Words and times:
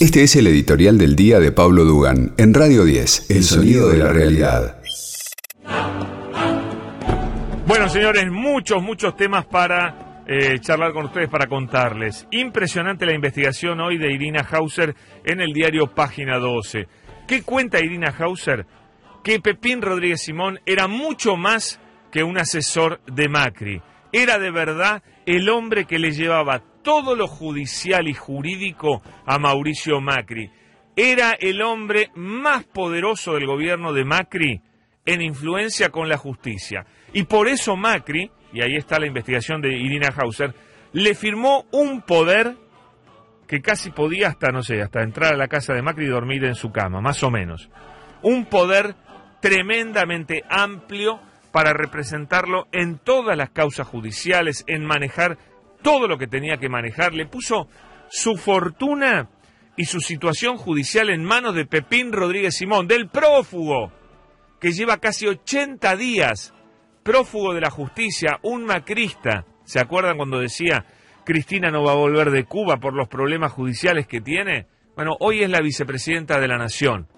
Este 0.00 0.22
es 0.22 0.36
el 0.36 0.46
editorial 0.46 0.96
del 0.96 1.16
día 1.16 1.40
de 1.40 1.52
Pablo 1.52 1.84
Dugan 1.84 2.32
en 2.38 2.54
Radio 2.54 2.84
10, 2.84 3.30
El 3.30 3.42
sonido 3.42 3.88
de 3.88 3.98
la 3.98 4.12
realidad. 4.12 4.80
Bueno, 7.66 7.88
señores, 7.88 8.30
muchos, 8.30 8.82
muchos 8.82 9.16
temas 9.16 9.44
para 9.46 10.22
eh, 10.26 10.58
charlar 10.60 10.92
con 10.92 11.06
ustedes, 11.06 11.28
para 11.28 11.48
contarles. 11.48 12.26
Impresionante 12.30 13.04
la 13.04 13.12
investigación 13.12 13.80
hoy 13.80 13.98
de 13.98 14.12
Irina 14.12 14.46
Hauser 14.48 14.94
en 15.24 15.40
el 15.40 15.52
diario 15.52 15.92
Página 15.94 16.38
12. 16.38 16.86
¿Qué 17.26 17.42
cuenta 17.42 17.80
Irina 17.80 18.14
Hauser? 18.18 18.66
Que 19.24 19.40
Pepín 19.40 19.82
Rodríguez 19.82 20.22
Simón 20.22 20.60
era 20.64 20.86
mucho 20.86 21.36
más 21.36 21.80
que 22.10 22.22
un 22.22 22.38
asesor 22.38 23.00
de 23.06 23.28
Macri. 23.28 23.82
Era 24.12 24.38
de 24.38 24.50
verdad 24.50 25.02
el 25.26 25.48
hombre 25.48 25.84
que 25.84 25.98
le 25.98 26.12
llevaba 26.12 26.62
todo 26.88 27.14
lo 27.14 27.26
judicial 27.26 28.08
y 28.08 28.14
jurídico 28.14 29.02
a 29.26 29.38
Mauricio 29.38 30.00
Macri. 30.00 30.50
Era 30.96 31.32
el 31.32 31.60
hombre 31.60 32.10
más 32.14 32.64
poderoso 32.64 33.34
del 33.34 33.46
gobierno 33.46 33.92
de 33.92 34.06
Macri 34.06 34.62
en 35.04 35.20
influencia 35.20 35.90
con 35.90 36.08
la 36.08 36.16
justicia. 36.16 36.86
Y 37.12 37.24
por 37.24 37.46
eso 37.46 37.76
Macri, 37.76 38.30
y 38.54 38.62
ahí 38.62 38.74
está 38.74 38.98
la 38.98 39.06
investigación 39.06 39.60
de 39.60 39.76
Irina 39.76 40.08
Hauser, 40.16 40.54
le 40.94 41.14
firmó 41.14 41.66
un 41.72 42.00
poder 42.00 42.56
que 43.46 43.60
casi 43.60 43.90
podía 43.90 44.28
hasta, 44.28 44.50
no 44.50 44.62
sé, 44.62 44.80
hasta 44.80 45.02
entrar 45.02 45.34
a 45.34 45.36
la 45.36 45.48
casa 45.48 45.74
de 45.74 45.82
Macri 45.82 46.06
y 46.06 46.08
dormir 46.08 46.42
en 46.44 46.54
su 46.54 46.72
cama, 46.72 47.02
más 47.02 47.22
o 47.22 47.30
menos. 47.30 47.68
Un 48.22 48.46
poder 48.46 48.94
tremendamente 49.42 50.42
amplio 50.48 51.20
para 51.52 51.74
representarlo 51.74 52.66
en 52.72 52.98
todas 52.98 53.36
las 53.36 53.50
causas 53.50 53.86
judiciales, 53.86 54.64
en 54.68 54.86
manejar 54.86 55.36
todo 55.88 56.06
lo 56.06 56.18
que 56.18 56.26
tenía 56.26 56.58
que 56.58 56.68
manejar, 56.68 57.14
le 57.14 57.24
puso 57.24 57.66
su 58.10 58.36
fortuna 58.36 59.30
y 59.74 59.86
su 59.86 60.00
situación 60.00 60.58
judicial 60.58 61.08
en 61.08 61.24
manos 61.24 61.54
de 61.54 61.64
Pepín 61.64 62.12
Rodríguez 62.12 62.56
Simón, 62.56 62.86
del 62.86 63.08
prófugo, 63.08 63.90
que 64.60 64.72
lleva 64.72 64.98
casi 64.98 65.26
80 65.26 65.96
días, 65.96 66.52
prófugo 67.02 67.54
de 67.54 67.62
la 67.62 67.70
justicia, 67.70 68.38
un 68.42 68.66
macrista. 68.66 69.46
¿Se 69.64 69.80
acuerdan 69.80 70.18
cuando 70.18 70.38
decía 70.38 70.84
Cristina 71.24 71.70
no 71.70 71.82
va 71.82 71.92
a 71.92 71.96
volver 71.96 72.32
de 72.32 72.44
Cuba 72.44 72.76
por 72.76 72.92
los 72.92 73.08
problemas 73.08 73.52
judiciales 73.52 74.06
que 74.06 74.20
tiene? 74.20 74.66
Bueno, 74.94 75.16
hoy 75.20 75.42
es 75.42 75.48
la 75.48 75.62
vicepresidenta 75.62 76.38
de 76.38 76.48
la 76.48 76.58
Nación. 76.58 77.08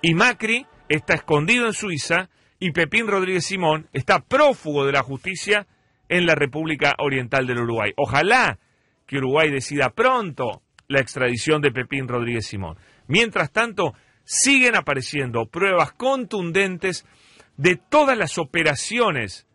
Y 0.00 0.14
Macri 0.14 0.66
está 0.88 1.12
escondido 1.12 1.66
en 1.66 1.74
Suiza 1.74 2.30
y 2.58 2.70
Pepín 2.70 3.08
Rodríguez 3.08 3.44
Simón 3.44 3.90
está 3.92 4.20
prófugo 4.20 4.86
de 4.86 4.92
la 4.92 5.02
justicia 5.02 5.66
en 6.08 6.26
la 6.26 6.34
República 6.34 6.94
Oriental 6.98 7.46
del 7.46 7.60
Uruguay. 7.60 7.92
Ojalá 7.96 8.58
que 9.06 9.18
Uruguay 9.18 9.50
decida 9.50 9.90
pronto 9.90 10.62
la 10.88 11.00
extradición 11.00 11.62
de 11.62 11.72
Pepín 11.72 12.08
Rodríguez 12.08 12.46
Simón. 12.46 12.76
Mientras 13.06 13.52
tanto, 13.52 13.94
siguen 14.24 14.76
apareciendo 14.76 15.46
pruebas 15.46 15.92
contundentes 15.92 17.06
de 17.56 17.76
todas 17.76 18.16
las 18.16 18.38
operaciones 18.38 19.46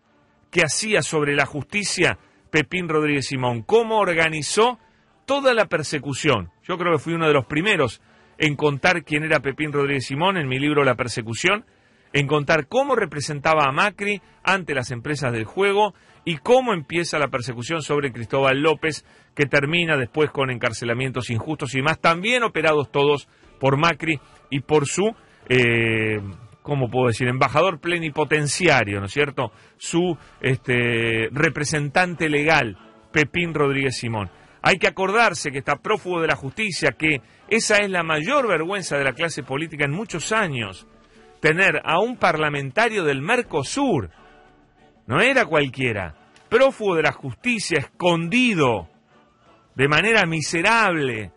que 0.51 0.63
hacía 0.63 1.01
sobre 1.01 1.35
la 1.35 1.45
justicia 1.45 2.17
Pepín 2.49 2.89
Rodríguez 2.89 3.27
Simón, 3.27 3.61
cómo 3.61 3.99
organizó 3.99 4.79
toda 5.25 5.53
la 5.53 5.65
persecución. 5.65 6.51
Yo 6.63 6.77
creo 6.77 6.93
que 6.93 7.03
fui 7.03 7.13
uno 7.13 7.27
de 7.27 7.33
los 7.33 7.45
primeros 7.45 8.01
en 8.37 8.55
contar 8.55 9.03
quién 9.03 9.23
era 9.23 9.41
Pepín 9.41 9.71
Rodríguez 9.71 10.05
Simón 10.05 10.37
en 10.37 10.47
mi 10.47 10.59
libro 10.59 10.83
La 10.83 10.95
persecución, 10.95 11.65
en 12.13 12.25
contar 12.25 12.67
cómo 12.67 12.95
representaba 12.95 13.65
a 13.65 13.71
Macri 13.71 14.21
ante 14.43 14.73
las 14.73 14.89
empresas 14.91 15.31
del 15.31 15.43
juego 15.43 15.93
y 16.25 16.37
cómo 16.37 16.73
empieza 16.73 17.19
la 17.19 17.29
persecución 17.29 17.81
sobre 17.81 18.11
Cristóbal 18.11 18.61
López, 18.61 19.05
que 19.35 19.45
termina 19.45 19.97
después 19.97 20.31
con 20.31 20.49
encarcelamientos 20.49 21.29
injustos 21.29 21.75
y 21.75 21.81
más, 21.81 21.99
también 21.99 22.43
operados 22.43 22.91
todos 22.91 23.27
por 23.59 23.77
Macri 23.77 24.19
y 24.49 24.61
por 24.61 24.87
su, 24.87 25.15
eh, 25.47 26.19
¿cómo 26.61 26.89
puedo 26.89 27.07
decir?, 27.07 27.27
embajador 27.27 27.79
plenipotenciario, 27.79 28.99
¿no 28.99 29.05
es 29.05 29.13
cierto?, 29.13 29.51
su 29.77 30.17
este, 30.41 31.29
representante 31.31 32.29
legal, 32.29 32.77
Pepín 33.11 33.53
Rodríguez 33.53 33.97
Simón. 33.97 34.29
Hay 34.61 34.77
que 34.77 34.87
acordarse 34.87 35.51
que 35.51 35.59
está 35.59 35.77
prófugo 35.77 36.19
de 36.21 36.27
la 36.27 36.35
justicia, 36.35 36.91
que 36.91 37.21
esa 37.47 37.77
es 37.77 37.89
la 37.89 38.03
mayor 38.03 38.47
vergüenza 38.47 38.97
de 38.97 39.05
la 39.05 39.13
clase 39.13 39.41
política 39.41 39.85
en 39.85 39.91
muchos 39.91 40.31
años, 40.31 40.85
tener 41.39 41.81
a 41.85 41.99
un 41.99 42.17
parlamentario 42.17 43.03
del 43.05 43.21
Mercosur, 43.21 44.09
no 45.09 45.21
era 45.21 45.45
cualquiera, 45.45 46.13
prófugo 46.49 46.95
de 46.95 47.01
la 47.01 47.11
justicia, 47.11 47.79
escondido 47.79 48.87
de 49.73 49.87
manera 49.87 50.27
miserable 50.27 51.31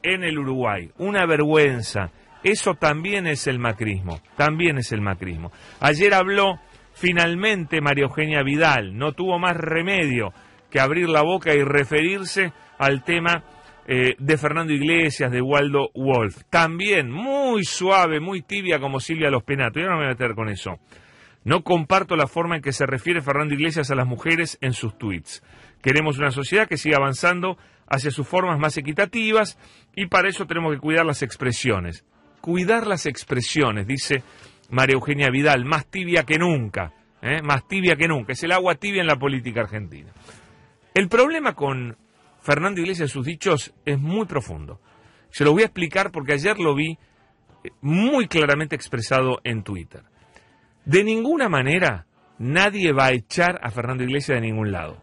en 0.00 0.22
el 0.22 0.38
Uruguay. 0.38 0.92
Una 0.98 1.26
vergüenza. 1.26 2.12
Eso 2.44 2.74
también 2.74 3.26
es 3.26 3.48
el 3.48 3.58
macrismo, 3.58 4.20
también 4.36 4.78
es 4.78 4.92
el 4.92 5.00
macrismo. 5.00 5.50
Ayer 5.80 6.14
habló 6.14 6.60
finalmente 6.92 7.80
María 7.80 8.04
Eugenia 8.04 8.44
Vidal, 8.44 8.96
no 8.96 9.10
tuvo 9.10 9.40
más 9.40 9.56
remedio 9.56 10.32
que 10.70 10.78
abrir 10.78 11.08
la 11.08 11.22
boca 11.22 11.52
y 11.52 11.64
referirse 11.64 12.52
al 12.78 13.02
tema 13.02 13.42
eh, 13.88 14.14
de 14.20 14.36
Fernando 14.36 14.72
Iglesias, 14.72 15.32
de 15.32 15.42
Waldo 15.42 15.90
Wolf. 15.96 16.44
También 16.48 17.10
muy 17.10 17.64
suave, 17.64 18.20
muy 18.20 18.42
tibia 18.42 18.78
como 18.78 19.00
Silvia 19.00 19.30
Los 19.30 19.42
Penato. 19.42 19.80
Yo 19.80 19.86
no 19.86 19.94
me 19.94 20.04
voy 20.04 20.06
a 20.06 20.10
meter 20.10 20.36
con 20.36 20.48
eso. 20.48 20.78
No 21.46 21.62
comparto 21.62 22.16
la 22.16 22.26
forma 22.26 22.56
en 22.56 22.60
que 22.60 22.72
se 22.72 22.86
refiere 22.86 23.22
Fernando 23.22 23.54
Iglesias 23.54 23.92
a 23.92 23.94
las 23.94 24.08
mujeres 24.08 24.58
en 24.62 24.72
sus 24.72 24.98
tweets. 24.98 25.44
Queremos 25.80 26.18
una 26.18 26.32
sociedad 26.32 26.66
que 26.66 26.76
siga 26.76 26.96
avanzando 26.96 27.56
hacia 27.86 28.10
sus 28.10 28.26
formas 28.26 28.58
más 28.58 28.76
equitativas 28.78 29.56
y 29.94 30.06
para 30.06 30.28
eso 30.28 30.46
tenemos 30.46 30.74
que 30.74 30.80
cuidar 30.80 31.06
las 31.06 31.22
expresiones. 31.22 32.04
Cuidar 32.40 32.88
las 32.88 33.06
expresiones, 33.06 33.86
dice 33.86 34.24
María 34.70 34.94
Eugenia 34.94 35.30
Vidal, 35.30 35.64
más 35.64 35.86
tibia 35.86 36.24
que 36.24 36.36
nunca, 36.36 36.92
¿eh? 37.22 37.40
más 37.42 37.68
tibia 37.68 37.94
que 37.94 38.08
nunca. 38.08 38.32
Es 38.32 38.42
el 38.42 38.50
agua 38.50 38.74
tibia 38.74 39.02
en 39.02 39.06
la 39.06 39.16
política 39.16 39.60
argentina. 39.60 40.10
El 40.94 41.08
problema 41.08 41.54
con 41.54 41.96
Fernando 42.40 42.80
Iglesias 42.80 43.10
y 43.10 43.12
sus 43.12 43.24
dichos 43.24 43.72
es 43.84 44.00
muy 44.00 44.26
profundo. 44.26 44.80
Se 45.30 45.44
lo 45.44 45.52
voy 45.52 45.62
a 45.62 45.66
explicar 45.66 46.10
porque 46.10 46.32
ayer 46.32 46.58
lo 46.58 46.74
vi 46.74 46.98
eh, 47.62 47.70
muy 47.82 48.26
claramente 48.26 48.74
expresado 48.74 49.38
en 49.44 49.62
Twitter. 49.62 50.02
De 50.86 51.02
ninguna 51.02 51.48
manera 51.48 52.06
nadie 52.38 52.92
va 52.92 53.06
a 53.06 53.12
echar 53.12 53.58
a 53.62 53.70
Fernando 53.70 54.04
Iglesias 54.04 54.36
de 54.36 54.46
ningún 54.46 54.70
lado. 54.70 55.02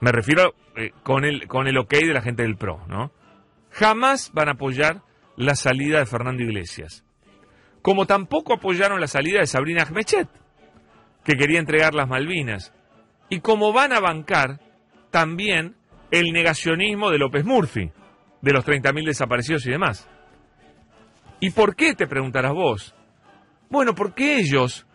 Me 0.00 0.12
refiero 0.12 0.54
eh, 0.76 0.90
con, 1.02 1.24
el, 1.24 1.46
con 1.46 1.68
el 1.68 1.78
ok 1.78 1.92
de 1.92 2.12
la 2.12 2.22
gente 2.22 2.42
del 2.42 2.56
PRO, 2.56 2.84
¿no? 2.88 3.12
Jamás 3.70 4.32
van 4.32 4.48
a 4.48 4.52
apoyar 4.52 5.02
la 5.36 5.54
salida 5.54 6.00
de 6.00 6.06
Fernando 6.06 6.42
Iglesias. 6.42 7.04
Como 7.82 8.06
tampoco 8.06 8.52
apoyaron 8.52 9.00
la 9.00 9.06
salida 9.06 9.40
de 9.40 9.46
Sabrina 9.46 9.84
Ahmechet, 9.84 10.28
que 11.24 11.36
quería 11.36 11.60
entregar 11.60 11.94
las 11.94 12.08
Malvinas. 12.08 12.74
Y 13.28 13.40
como 13.40 13.72
van 13.72 13.92
a 13.92 14.00
bancar 14.00 14.60
también 15.10 15.76
el 16.10 16.32
negacionismo 16.32 17.10
de 17.10 17.18
López 17.18 17.44
Murphy, 17.44 17.92
de 18.40 18.52
los 18.52 18.66
30.000 18.66 19.06
desaparecidos 19.06 19.66
y 19.66 19.70
demás. 19.70 20.08
¿Y 21.38 21.50
por 21.50 21.76
qué, 21.76 21.94
te 21.94 22.08
preguntarás 22.08 22.52
vos? 22.52 22.94
Bueno, 23.70 23.94
porque 23.94 24.36
ellos, 24.36 24.86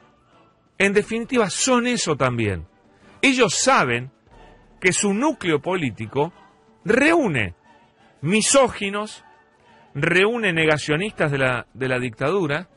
en 0.77 0.93
definitiva, 0.93 1.49
son 1.49 1.87
eso 1.87 2.15
también. 2.15 2.67
Ellos 3.21 3.55
saben 3.55 4.11
que 4.81 4.91
su 4.91 5.13
núcleo 5.13 5.61
político 5.61 6.33
reúne 6.83 7.55
misóginos, 8.21 9.23
reúne 9.93 10.53
negacionistas 10.53 11.31
de 11.31 11.37
la, 11.37 11.67
de 11.73 11.87
la 11.87 11.99
dictadura, 11.99 12.69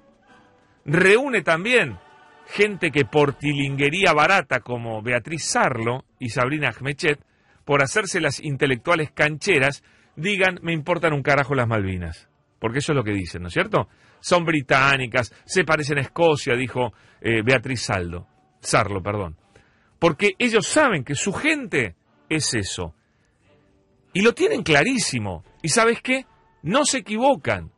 reúne 0.85 1.43
también 1.43 1.99
gente 2.47 2.91
que 2.91 3.05
por 3.05 3.35
tilinguería 3.35 4.13
barata 4.13 4.61
como 4.61 5.03
Beatriz 5.03 5.45
Sarlo 5.45 6.05
y 6.19 6.29
Sabrina 6.29 6.71
Ahmechet, 6.71 7.21
por 7.65 7.83
hacerse 7.83 8.21
las 8.21 8.41
intelectuales 8.41 9.11
cancheras, 9.11 9.83
digan 10.15 10.61
me 10.63 10.73
importan 10.73 11.13
un 11.13 11.23
carajo 11.23 11.55
las 11.55 11.67
Malvinas. 11.67 12.29
Porque 12.61 12.79
eso 12.79 12.93
es 12.93 12.97
lo 12.97 13.05
que 13.05 13.13
dicen, 13.13 13.43
¿no 13.43 13.49
es 13.49 13.55
cierto? 13.55 13.89
Son 14.21 14.45
británicas, 14.45 15.33
se 15.45 15.65
parecen 15.65 15.99
a 15.99 16.03
Escocia, 16.03 16.55
dijo 16.55 16.93
eh, 17.21 17.43
Beatriz 17.43 17.83
Saldo, 17.83 18.27
Sarlo, 18.61 19.03
perdón. 19.03 19.37
Porque 19.99 20.35
ellos 20.39 20.67
saben 20.67 21.05
que 21.05 21.15
su 21.15 21.33
gente 21.33 21.97
es 22.29 22.55
eso. 22.55 22.95
Y 24.13 24.23
lo 24.23 24.33
tienen 24.33 24.63
clarísimo. 24.63 25.45
¿Y 25.63 25.69
sabes 25.69 26.01
qué? 26.03 26.27
No 26.63 26.85
se 26.85 26.99
equivocan. 26.99 27.71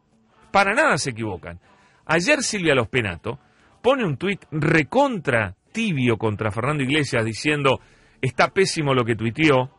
Para 0.50 0.74
nada 0.74 0.98
se 0.98 1.10
equivocan. 1.10 1.60
Ayer 2.06 2.42
Silvia 2.42 2.74
Los 2.74 2.88
Penato 2.88 3.38
pone 3.82 4.04
un 4.04 4.16
tuit 4.16 4.44
recontra 4.50 5.56
tibio 5.72 6.16
contra 6.16 6.50
Fernando 6.50 6.82
Iglesias 6.82 7.24
diciendo 7.24 7.80
está 8.20 8.48
pésimo 8.48 8.94
lo 8.94 9.04
que 9.04 9.14
tuiteó. 9.14 9.70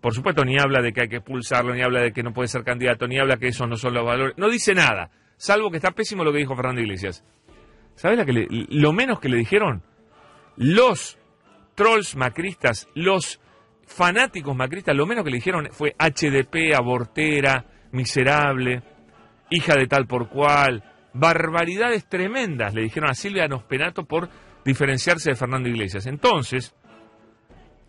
Por 0.00 0.14
supuesto, 0.14 0.44
ni 0.44 0.56
habla 0.58 0.80
de 0.80 0.92
que 0.92 1.02
hay 1.02 1.08
que 1.08 1.16
expulsarlo, 1.16 1.74
ni 1.74 1.82
habla 1.82 2.02
de 2.02 2.12
que 2.12 2.22
no 2.22 2.32
puede 2.32 2.48
ser 2.48 2.62
candidato, 2.62 3.08
ni 3.08 3.18
habla 3.18 3.36
que 3.36 3.48
esos 3.48 3.68
no 3.68 3.76
son 3.76 3.94
los 3.94 4.04
valores. 4.04 4.36
No 4.36 4.48
dice 4.48 4.74
nada 4.74 5.10
salvo 5.38 5.70
que 5.70 5.78
está 5.78 5.92
pésimo 5.92 6.24
lo 6.24 6.32
que 6.32 6.38
dijo 6.38 6.54
Fernando 6.54 6.82
Iglesias. 6.82 7.24
¿Sabes 7.94 8.18
lo 8.68 8.92
menos 8.92 9.18
que 9.18 9.28
le 9.28 9.38
dijeron? 9.38 9.82
Los 10.56 11.18
trolls 11.74 12.14
macristas, 12.16 12.88
los 12.94 13.40
fanáticos 13.86 14.54
macristas, 14.54 14.94
lo 14.94 15.06
menos 15.06 15.24
que 15.24 15.30
le 15.30 15.36
dijeron 15.38 15.68
fue 15.72 15.96
HDP, 15.98 16.76
abortera, 16.76 17.64
miserable, 17.92 18.82
hija 19.50 19.74
de 19.74 19.86
tal 19.86 20.06
por 20.06 20.28
cual, 20.28 20.84
barbaridades 21.14 22.08
tremendas 22.08 22.74
le 22.74 22.82
dijeron 22.82 23.10
a 23.10 23.14
Silvia 23.14 23.48
Nospenato 23.48 24.04
por 24.04 24.28
diferenciarse 24.64 25.30
de 25.30 25.36
Fernando 25.36 25.68
Iglesias. 25.68 26.06
Entonces, 26.06 26.74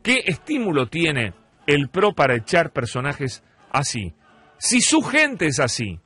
¿qué 0.02 0.24
estímulo 0.26 0.88
tiene 0.88 1.34
el 1.68 1.90
PRO 1.90 2.14
para 2.14 2.36
echar 2.36 2.72
personajes 2.72 3.44
así? 3.72 4.14
Si 4.58 4.82
su 4.82 5.02
gente 5.02 5.48
es 5.48 5.60
así, 5.60 6.00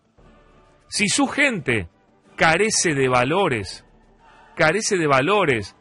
si 0.93 1.07
su 1.07 1.25
gente 1.25 1.89
carece 2.35 2.93
de 2.93 3.09
valores, 3.09 3.83
carece 4.55 4.95
de 4.95 5.07
valores, 5.07 5.75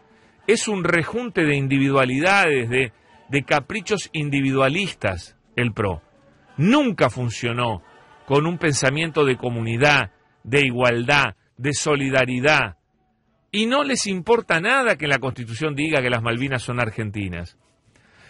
es 0.46 0.68
un 0.68 0.84
rejunte 0.84 1.44
de 1.44 1.54
individualidades, 1.54 2.70
de, 2.70 2.94
de 3.28 3.42
caprichos 3.42 4.08
individualistas, 4.14 5.36
el 5.54 5.74
PRO. 5.74 6.00
Nunca 6.56 7.10
funcionó 7.10 7.82
con 8.24 8.46
un 8.46 8.56
pensamiento 8.56 9.26
de 9.26 9.36
comunidad, 9.36 10.12
de 10.44 10.62
igualdad, 10.62 11.36
de 11.58 11.74
solidaridad. 11.74 12.78
Y 13.50 13.66
no 13.66 13.84
les 13.84 14.06
importa 14.06 14.60
nada 14.60 14.96
que 14.96 15.08
la 15.08 15.18
Constitución 15.18 15.74
diga 15.74 16.00
que 16.00 16.08
las 16.08 16.22
Malvinas 16.22 16.62
son 16.62 16.80
argentinas. 16.80 17.58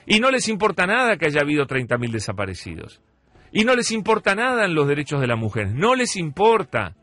Y 0.04 0.18
no 0.18 0.32
les 0.32 0.48
importa 0.48 0.84
nada 0.84 1.16
que 1.16 1.26
haya 1.26 1.42
habido 1.42 1.64
30.000 1.64 2.10
desaparecidos. 2.10 3.00
Y 3.52 3.64
no 3.64 3.76
les 3.76 3.90
importa 3.92 4.34
nada 4.34 4.64
en 4.64 4.74
los 4.74 4.88
derechos 4.88 5.20
de 5.20 5.26
la 5.26 5.36
mujer. 5.36 5.68
No 5.74 5.94
les 5.94 6.16
importa. 6.16 6.96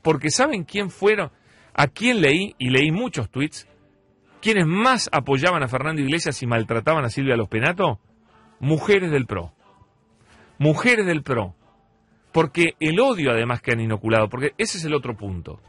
Porque 0.00 0.30
¿saben 0.30 0.64
quién 0.64 0.90
fueron? 0.90 1.30
¿A 1.74 1.88
quién 1.88 2.20
leí? 2.20 2.54
Y 2.58 2.70
leí 2.70 2.92
muchos 2.92 3.30
tweets. 3.30 3.68
¿Quiénes 4.40 4.66
más 4.66 5.08
apoyaban 5.12 5.62
a 5.62 5.68
Fernando 5.68 6.02
Iglesias 6.02 6.42
y 6.42 6.46
maltrataban 6.46 7.04
a 7.04 7.10
Silvia 7.10 7.36
Los 7.36 7.48
Penato? 7.48 8.00
Mujeres 8.60 9.10
del 9.10 9.26
PRO. 9.26 9.52
Mujeres 10.58 11.06
del 11.06 11.22
PRO. 11.22 11.54
Porque 12.32 12.74
el 12.80 12.98
odio 13.00 13.30
además 13.30 13.60
que 13.60 13.72
han 13.72 13.80
inoculado, 13.80 14.28
porque 14.28 14.52
ese 14.58 14.78
es 14.78 14.84
el 14.84 14.94
otro 14.94 15.16
punto. 15.16 15.60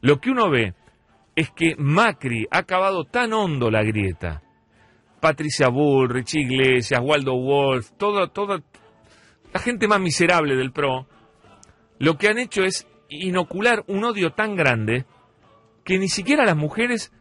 Lo 0.00 0.20
que 0.20 0.30
uno 0.30 0.50
ve 0.50 0.74
es 1.36 1.50
que 1.50 1.74
Macri 1.78 2.46
ha 2.50 2.58
acabado 2.58 3.04
tan 3.04 3.32
hondo 3.32 3.70
la 3.70 3.82
grieta. 3.82 4.42
Patricia 5.20 5.68
Bull, 5.68 6.10
Richie 6.10 6.42
Iglesias, 6.42 7.00
Waldo 7.02 7.36
Wolf, 7.36 7.92
toda, 7.96 8.26
toda 8.26 8.60
la 9.52 9.60
gente 9.60 9.88
más 9.88 10.00
miserable 10.00 10.56
del 10.56 10.72
PRO, 10.72 11.06
lo 11.98 12.16
que 12.16 12.28
han 12.28 12.38
hecho 12.38 12.62
es 12.62 12.86
inocular 13.08 13.84
un 13.86 14.04
odio 14.04 14.30
tan 14.32 14.56
grande 14.56 15.04
que 15.84 15.98
ni 15.98 16.08
siquiera 16.08 16.44
a 16.44 16.46
las 16.46 16.56
mujeres 16.56 17.12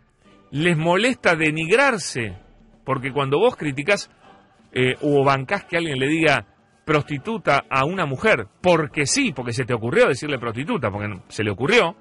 les 0.49 0.77
molesta 0.77 1.35
denigrarse. 1.35 2.37
Porque 2.85 3.11
cuando 3.11 3.39
vos 3.39 3.55
criticás 3.55 4.09
eh, 4.73 4.95
o 5.01 5.23
bancás 5.23 5.65
que 5.65 5.77
alguien 5.77 5.99
le 5.99 6.07
diga 6.07 6.47
prostituta 6.85 7.63
a 7.69 7.85
una 7.85 8.05
mujer, 8.05 8.47
porque 8.61 9.05
sí, 9.05 9.31
porque 9.33 9.53
se 9.53 9.65
te 9.65 9.73
ocurrió 9.73 10.07
decirle 10.07 10.39
prostituta, 10.39 10.89
porque 10.89 11.21
se 11.27 11.43
le 11.43 11.51
ocurrió, 11.51 11.95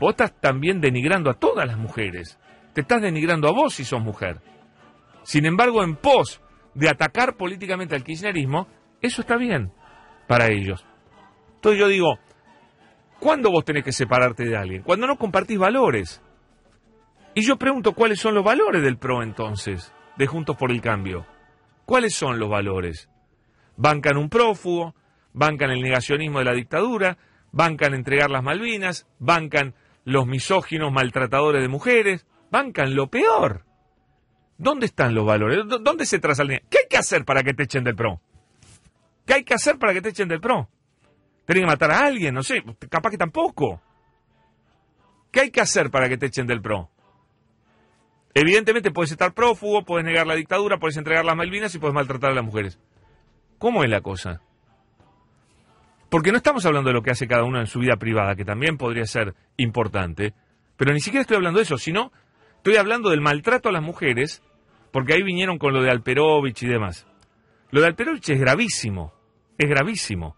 vos 0.00 0.10
estás 0.10 0.40
también 0.40 0.80
denigrando 0.80 1.30
a 1.30 1.34
todas 1.34 1.66
las 1.66 1.76
mujeres. 1.76 2.38
Te 2.72 2.80
estás 2.80 3.02
denigrando 3.02 3.48
a 3.48 3.52
vos 3.52 3.74
si 3.74 3.84
sos 3.84 4.00
mujer. 4.00 4.40
Sin 5.22 5.44
embargo, 5.44 5.82
en 5.82 5.96
pos 5.96 6.40
de 6.74 6.88
atacar 6.88 7.36
políticamente 7.36 7.94
al 7.94 8.04
kirchnerismo, 8.04 8.68
eso 9.00 9.22
está 9.22 9.36
bien 9.36 9.72
para 10.26 10.48
ellos. 10.48 10.84
Entonces 11.56 11.80
yo 11.80 11.88
digo, 11.88 12.18
¿cuándo 13.18 13.50
vos 13.50 13.64
tenés 13.64 13.84
que 13.84 13.92
separarte 13.92 14.44
de 14.44 14.56
alguien? 14.56 14.82
Cuando 14.82 15.06
no 15.06 15.16
compartís 15.16 15.58
valores. 15.58 16.22
Y 17.34 17.42
yo 17.42 17.56
pregunto, 17.56 17.92
¿cuáles 17.92 18.20
son 18.20 18.34
los 18.34 18.44
valores 18.44 18.82
del 18.82 18.98
PRO 18.98 19.22
entonces, 19.22 19.92
de 20.16 20.26
Juntos 20.26 20.56
por 20.56 20.70
el 20.70 20.80
Cambio? 20.80 21.26
¿Cuáles 21.84 22.14
son 22.14 22.38
los 22.38 22.48
valores? 22.48 23.08
Bancan 23.76 24.16
un 24.16 24.28
prófugo, 24.28 24.94
bancan 25.32 25.70
el 25.70 25.80
negacionismo 25.80 26.40
de 26.40 26.44
la 26.44 26.52
dictadura, 26.52 27.16
bancan 27.52 27.94
entregar 27.94 28.30
las 28.30 28.42
Malvinas, 28.42 29.06
bancan 29.18 29.74
los 30.04 30.26
misóginos 30.26 30.92
maltratadores 30.92 31.62
de 31.62 31.68
mujeres, 31.68 32.26
bancan 32.50 32.94
lo 32.94 33.08
peor. 33.08 33.64
¿Dónde 34.56 34.86
están 34.86 35.14
los 35.14 35.24
valores? 35.24 35.60
¿Dónde 35.82 36.06
se 36.06 36.18
traza? 36.18 36.44
¿Qué 36.44 36.54
hay 36.54 36.88
que 36.90 36.96
hacer 36.96 37.24
para 37.24 37.42
que 37.42 37.54
te 37.54 37.64
echen 37.64 37.84
del 37.84 37.94
PRO? 37.94 38.20
¿Qué 39.28 39.34
hay 39.34 39.44
que 39.44 39.52
hacer 39.52 39.78
para 39.78 39.92
que 39.92 40.00
te 40.00 40.08
echen 40.08 40.26
del 40.26 40.40
PRO? 40.40 40.70
¿Tienen 41.44 41.64
que 41.64 41.70
matar 41.70 41.90
a 41.90 42.06
alguien? 42.06 42.32
No 42.32 42.42
sé, 42.42 42.62
capaz 42.88 43.10
que 43.10 43.18
tampoco. 43.18 43.78
¿Qué 45.30 45.40
hay 45.40 45.50
que 45.50 45.60
hacer 45.60 45.90
para 45.90 46.08
que 46.08 46.16
te 46.16 46.24
echen 46.24 46.46
del 46.46 46.62
PRO? 46.62 46.88
Evidentemente 48.32 48.90
puedes 48.90 49.12
estar 49.12 49.34
prófugo, 49.34 49.84
puedes 49.84 50.06
negar 50.06 50.26
la 50.26 50.34
dictadura, 50.34 50.78
puedes 50.78 50.96
entregar 50.96 51.26
las 51.26 51.36
Malvinas 51.36 51.74
y 51.74 51.78
puedes 51.78 51.94
maltratar 51.94 52.30
a 52.30 52.34
las 52.36 52.44
mujeres. 52.44 52.80
¿Cómo 53.58 53.84
es 53.84 53.90
la 53.90 54.00
cosa? 54.00 54.40
Porque 56.08 56.30
no 56.30 56.38
estamos 56.38 56.64
hablando 56.64 56.88
de 56.88 56.94
lo 56.94 57.02
que 57.02 57.10
hace 57.10 57.28
cada 57.28 57.44
uno 57.44 57.60
en 57.60 57.66
su 57.66 57.80
vida 57.80 57.96
privada, 57.96 58.34
que 58.34 58.46
también 58.46 58.78
podría 58.78 59.04
ser 59.04 59.34
importante, 59.58 60.32
pero 60.78 60.94
ni 60.94 61.00
siquiera 61.00 61.20
estoy 61.20 61.36
hablando 61.36 61.58
de 61.58 61.64
eso, 61.64 61.76
sino 61.76 62.12
estoy 62.56 62.76
hablando 62.76 63.10
del 63.10 63.20
maltrato 63.20 63.68
a 63.68 63.72
las 63.72 63.82
mujeres, 63.82 64.42
porque 64.90 65.12
ahí 65.12 65.22
vinieron 65.22 65.58
con 65.58 65.74
lo 65.74 65.82
de 65.82 65.90
Alperovich 65.90 66.62
y 66.62 66.66
demás. 66.68 67.06
Lo 67.70 67.82
de 67.82 67.88
Alperovich 67.88 68.30
es 68.30 68.40
gravísimo, 68.40 69.17
es 69.58 69.68
gravísimo. 69.68 70.36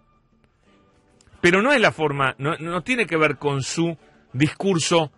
Pero 1.41 1.63
no 1.63 1.73
es 1.73 1.81
la 1.81 1.93
forma, 1.93 2.35
no, 2.39 2.83
tiene 2.83 3.07
que 3.07 3.17
ver 3.17 3.37
con 3.37 3.63
su 3.63 3.97
discurso 4.33 5.11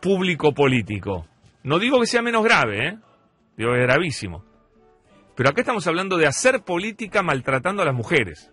público 0.00 0.52
político. 0.52 1.26
No 1.64 1.78
digo 1.78 2.00
que 2.00 2.06
sea 2.06 2.22
menos 2.22 2.44
grave, 2.44 2.88
¿eh? 2.88 2.98
digo 3.56 3.72
que 3.72 3.80
es 3.80 3.86
gravísimo. 3.86 4.44
Pero 5.36 5.50
acá 5.50 5.60
estamos 5.60 5.86
hablando 5.86 6.16
de 6.16 6.26
hacer 6.26 6.62
política 6.62 7.22
maltratando 7.22 7.82
a 7.82 7.84
las 7.84 7.94
mujeres. 7.94 8.52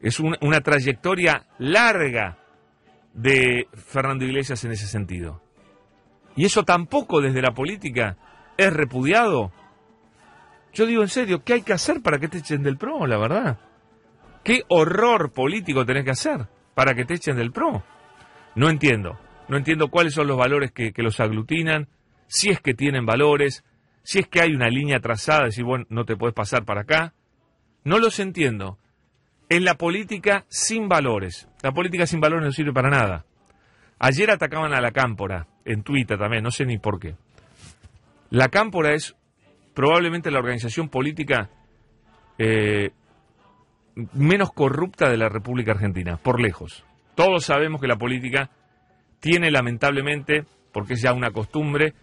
Es 0.00 0.18
una 0.20 0.60
trayectoria 0.60 1.46
larga 1.58 2.38
de 3.14 3.68
Fernando 3.72 4.24
Iglesias 4.24 4.64
en 4.64 4.72
ese 4.72 4.86
sentido. 4.86 5.40
Y 6.34 6.44
eso 6.44 6.64
tampoco 6.64 7.20
desde 7.20 7.40
la 7.40 7.52
política 7.52 8.16
es 8.56 8.72
repudiado. 8.72 9.52
Yo 10.74 10.86
digo 10.86 11.02
en 11.02 11.08
serio, 11.08 11.42
¿qué 11.44 11.54
hay 11.54 11.62
que 11.62 11.72
hacer 11.72 12.02
para 12.02 12.18
que 12.18 12.28
te 12.28 12.38
echen 12.38 12.62
del 12.62 12.76
PRO, 12.76 13.06
la 13.06 13.16
verdad? 13.16 13.58
¿Qué 14.46 14.62
horror 14.68 15.32
político 15.32 15.84
tenés 15.84 16.04
que 16.04 16.12
hacer 16.12 16.46
para 16.72 16.94
que 16.94 17.04
te 17.04 17.14
echen 17.14 17.34
del 17.34 17.50
PRO? 17.50 17.82
No 18.54 18.70
entiendo. 18.70 19.18
No 19.48 19.56
entiendo 19.56 19.88
cuáles 19.88 20.14
son 20.14 20.28
los 20.28 20.36
valores 20.36 20.70
que, 20.70 20.92
los 20.98 21.18
aglutinan, 21.18 21.88
si 22.28 22.50
es 22.50 22.60
que 22.60 22.72
tienen 22.72 23.06
valores, 23.06 23.64
si 24.04 24.20
es 24.20 24.28
que 24.28 24.40
hay 24.40 24.54
una 24.54 24.68
línea 24.68 25.00
trazada, 25.00 25.46
decir, 25.46 25.64
bueno, 25.64 25.84
no 25.88 26.04
te 26.04 26.14
puedes 26.14 26.32
pasar 26.32 26.64
para 26.64 26.82
acá. 26.82 27.12
No 27.82 27.98
los 27.98 28.20
entiendo. 28.20 28.78
En 29.48 29.64
la 29.64 29.74
política 29.74 30.44
sin 30.46 30.88
valores. 30.88 31.48
La 31.64 31.72
política 31.72 32.06
sin 32.06 32.20
valores 32.20 32.44
no 32.44 32.52
sirve 32.52 32.72
para 32.72 32.88
nada. 32.88 33.24
Ayer 33.98 34.30
atacaban 34.30 34.72
a 34.74 34.80
la 34.80 34.92
Cámpora, 34.92 35.48
en 35.64 35.82
Twitter 35.82 36.20
también, 36.20 36.44
no 36.44 36.52
sé 36.52 36.66
ni 36.66 36.78
por 36.78 37.00
qué. 37.00 37.16
La 38.30 38.48
Cámpora 38.48 38.94
es 38.94 39.16
probablemente 39.74 40.30
la 40.30 40.38
organización 40.38 40.88
política 40.88 41.50
eh, 42.38 42.92
menos 44.12 44.52
corrupta 44.52 45.08
de 45.08 45.16
la 45.16 45.28
República 45.28 45.72
Argentina, 45.72 46.18
por 46.18 46.40
lejos. 46.40 46.84
Todos 47.14 47.44
sabemos 47.44 47.80
que 47.80 47.86
la 47.86 47.96
política 47.96 48.50
tiene 49.20 49.50
lamentablemente, 49.50 50.44
porque 50.72 50.94
es 50.94 51.02
ya 51.02 51.12
una 51.12 51.30
costumbre, 51.30 51.94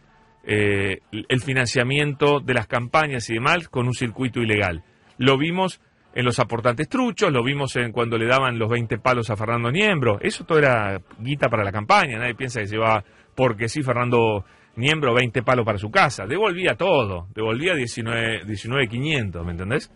eh, 0.45 0.99
el 1.11 1.41
financiamiento 1.41 2.39
de 2.39 2.53
las 2.53 2.67
campañas 2.67 3.29
y 3.29 3.35
demás 3.35 3.69
con 3.69 3.85
un 3.87 3.93
circuito 3.93 4.41
ilegal. 4.41 4.83
Lo 5.17 5.37
vimos 5.37 5.79
en 6.15 6.25
los 6.25 6.39
aportantes 6.39 6.89
truchos, 6.89 7.31
lo 7.31 7.43
vimos 7.43 7.75
en 7.75 7.91
cuando 7.91 8.17
le 8.17 8.27
daban 8.27 8.59
los 8.59 8.69
20 8.69 8.97
palos 8.97 9.29
a 9.29 9.35
Fernando 9.35 9.71
Niembro. 9.71 10.19
Eso 10.19 10.43
todo 10.45 10.59
era 10.59 10.99
guita 11.19 11.47
para 11.49 11.63
la 11.63 11.71
campaña, 11.71 12.19
nadie 12.19 12.35
piensa 12.35 12.59
que 12.59 12.67
se 12.67 12.77
va 12.77 13.03
porque 13.35 13.69
sí 13.69 13.81
Fernando 13.81 14.43
Niembro 14.75 15.13
20 15.13 15.43
palos 15.43 15.65
para 15.65 15.77
su 15.77 15.89
casa. 15.91 16.25
Devolvía 16.25 16.75
todo, 16.75 17.27
devolvía 17.33 17.73
19.500, 17.73 18.45
19, 18.45 19.45
¿me 19.45 19.51
entendés? 19.51 19.91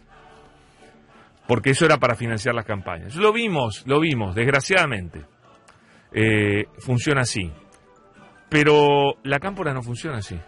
Porque 1.48 1.72
eso 1.72 1.86
era 1.86 1.98
para 1.98 2.16
financiar 2.16 2.54
las 2.54 2.66
campañas. 2.66 3.16
Lo 3.16 3.32
vimos, 3.32 3.84
lo 3.88 4.00
vimos, 4.00 4.36
desgraciadamente. 4.36 5.26
Eh, 6.12 6.66
funciona 6.80 7.22
así. 7.22 7.52
Pero 8.50 9.16
la 9.24 9.40
Cámpora 9.40 9.74
no 9.74 9.82
funciona 9.82 10.18
así. 10.18 10.40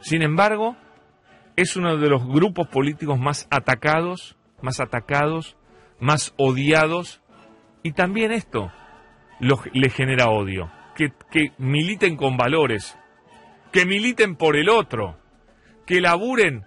Sin 0.00 0.22
embargo, 0.22 0.76
es 1.56 1.76
uno 1.76 1.96
de 1.96 2.08
los 2.08 2.26
grupos 2.26 2.68
políticos 2.68 3.18
más 3.18 3.48
atacados, 3.50 4.36
más 4.60 4.80
atacados, 4.80 5.56
más 5.98 6.34
odiados, 6.36 7.22
y 7.82 7.92
también 7.92 8.32
esto 8.32 8.70
le 9.40 9.90
genera 9.90 10.28
odio. 10.28 10.70
Que, 10.94 11.12
que 11.30 11.52
militen 11.58 12.16
con 12.16 12.36
valores, 12.36 12.98
que 13.72 13.84
militen 13.84 14.36
por 14.36 14.56
el 14.56 14.70
otro, 14.70 15.18
que 15.86 16.00
laburen 16.00 16.64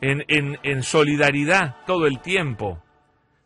en, 0.00 0.24
en, 0.28 0.58
en 0.62 0.82
solidaridad 0.82 1.76
todo 1.86 2.06
el 2.06 2.20
tiempo, 2.20 2.82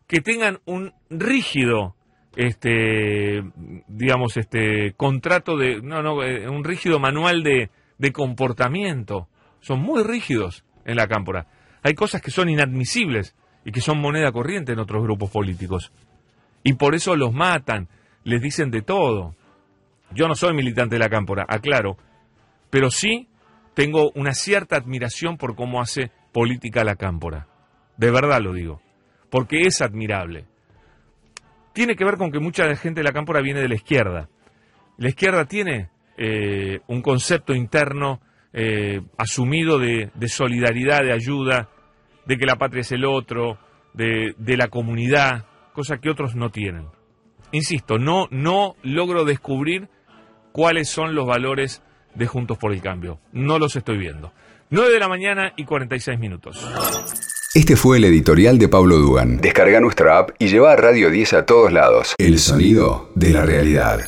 que 0.07 0.21
tengan 0.21 0.59
un 0.65 0.93
rígido 1.09 1.95
este 2.35 3.41
digamos 3.87 4.35
este 4.35 4.91
contrato 4.97 5.55
de 5.55 5.81
no 5.81 6.03
no 6.03 6.21
eh, 6.21 6.49
un 6.49 6.65
rígido 6.65 6.99
manual 6.99 7.43
de, 7.43 7.69
de 7.97 8.11
comportamiento 8.11 9.29
son 9.61 9.79
muy 9.79 10.03
rígidos 10.03 10.65
en 10.83 10.97
la 10.97 11.07
cámpora 11.07 11.47
hay 11.85 11.93
cosas 11.93 12.19
que 12.19 12.31
son 12.31 12.49
inadmisibles 12.49 13.35
y 13.63 13.71
que 13.71 13.79
son 13.79 13.99
moneda 13.99 14.31
corriente 14.31 14.71
en 14.71 14.79
otros 14.79 15.03
grupos 15.03 15.29
políticos. 15.29 15.91
Y 16.63 16.73
por 16.73 16.95
eso 16.95 17.15
los 17.15 17.31
matan, 17.31 17.89
les 18.23 18.41
dicen 18.41 18.71
de 18.71 18.81
todo. 18.81 19.35
Yo 20.11 20.27
no 20.27 20.33
soy 20.33 20.55
militante 20.55 20.95
de 20.95 20.99
la 20.99 21.09
cámpora, 21.09 21.45
aclaro, 21.47 21.95
pero 22.71 22.89
sí 22.89 23.27
tengo 23.75 24.11
una 24.15 24.33
cierta 24.33 24.77
admiración 24.77 25.37
por 25.37 25.55
cómo 25.55 25.79
hace 25.79 26.11
política 26.35 26.83
la 26.83 26.97
cámpora. 26.97 27.47
De 27.95 28.11
verdad 28.11 28.41
lo 28.41 28.51
digo, 28.51 28.81
porque 29.29 29.61
es 29.61 29.81
admirable. 29.81 30.43
Tiene 31.71 31.95
que 31.95 32.03
ver 32.03 32.17
con 32.17 32.29
que 32.29 32.41
mucha 32.41 32.75
gente 32.75 32.99
de 32.99 33.05
la 33.05 33.13
cámpora 33.13 33.39
viene 33.39 33.61
de 33.61 33.69
la 33.69 33.75
izquierda. 33.75 34.27
La 34.97 35.07
izquierda 35.07 35.45
tiene 35.45 35.91
eh, 36.17 36.81
un 36.87 37.01
concepto 37.01 37.53
interno 37.55 38.19
eh, 38.51 39.01
asumido 39.17 39.79
de, 39.79 40.11
solidaridad, 40.27 41.03
de 41.03 41.13
ayuda, 41.13 41.69
de 42.25 42.35
que 42.35 42.45
la 42.45 42.57
patria 42.57 42.81
es 42.81 42.91
el 42.91 43.05
otro, 43.05 43.57
de, 43.93 44.35
de 44.37 44.57
la 44.57 44.67
comunidad, 44.67 45.45
cosa 45.71 45.99
que 45.99 46.09
otros 46.09 46.35
no 46.35 46.49
tienen. 46.49 46.87
Insisto, 47.53 47.97
no, 47.97 48.27
no 48.29 48.75
logro 48.83 49.23
descubrir 49.23 49.87
cuáles 50.51 50.89
son 50.89 51.15
los 51.15 51.25
valores 51.25 51.81
de 52.13 52.27
Juntos 52.27 52.57
por 52.57 52.73
el 52.73 52.81
Cambio. 52.81 53.21
No 53.31 53.57
los 53.57 53.77
estoy 53.77 53.97
viendo. 53.97 54.33
9 54.71 54.93
de 54.93 54.99
la 54.99 55.07
mañana 55.07 55.53
y 55.55 55.63
46 55.63 56.17
minutos. 56.17 56.65
Este 57.53 57.75
fue 57.75 57.97
el 57.97 58.05
editorial 58.05 58.57
de 58.57 58.67
Pablo 58.67 58.97
Dugan. 58.97 59.37
Descarga 59.37 59.79
nuestra 59.79 60.17
app 60.17 60.31
y 60.39 60.47
lleva 60.47 60.71
a 60.73 60.75
Radio 60.75 61.11
10 61.11 61.33
a 61.33 61.45
todos 61.45 61.71
lados. 61.71 62.15
El 62.17 62.39
sonido 62.39 63.11
de 63.13 63.29
la 63.29 63.45
realidad. 63.45 63.99